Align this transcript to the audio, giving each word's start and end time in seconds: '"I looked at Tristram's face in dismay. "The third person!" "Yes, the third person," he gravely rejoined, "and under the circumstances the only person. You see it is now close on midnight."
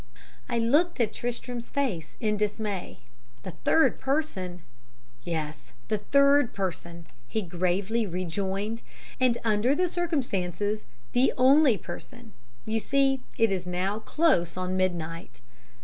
'"I 0.49 0.57
looked 0.57 0.99
at 0.99 1.13
Tristram's 1.13 1.69
face 1.69 2.15
in 2.19 2.35
dismay. 2.35 3.01
"The 3.43 3.51
third 3.63 3.99
person!" 3.99 4.63
"Yes, 5.23 5.73
the 5.89 5.99
third 5.99 6.55
person," 6.55 7.05
he 7.27 7.43
gravely 7.43 8.07
rejoined, 8.07 8.81
"and 9.19 9.37
under 9.43 9.75
the 9.75 9.87
circumstances 9.87 10.85
the 11.13 11.33
only 11.37 11.77
person. 11.77 12.33
You 12.65 12.79
see 12.79 13.21
it 13.37 13.51
is 13.51 13.67
now 13.67 13.99
close 13.99 14.57
on 14.57 14.75
midnight." 14.75 15.39